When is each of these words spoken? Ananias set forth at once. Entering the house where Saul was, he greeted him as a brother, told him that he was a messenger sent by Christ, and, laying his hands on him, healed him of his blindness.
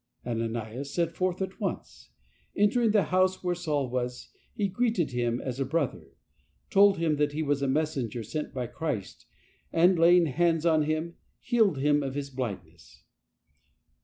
Ananias 0.25 0.91
set 0.91 1.15
forth 1.15 1.43
at 1.43 1.59
once. 1.59 2.09
Entering 2.55 2.89
the 2.89 3.03
house 3.13 3.43
where 3.43 3.53
Saul 3.53 3.87
was, 3.87 4.29
he 4.51 4.67
greeted 4.67 5.11
him 5.11 5.39
as 5.39 5.59
a 5.59 5.63
brother, 5.63 6.15
told 6.71 6.97
him 6.97 7.17
that 7.17 7.33
he 7.33 7.43
was 7.43 7.61
a 7.61 7.67
messenger 7.67 8.23
sent 8.23 8.51
by 8.51 8.65
Christ, 8.65 9.27
and, 9.71 9.99
laying 9.99 10.25
his 10.25 10.35
hands 10.37 10.65
on 10.65 10.85
him, 10.85 11.17
healed 11.39 11.77
him 11.77 12.01
of 12.01 12.15
his 12.15 12.31
blindness. 12.31 13.03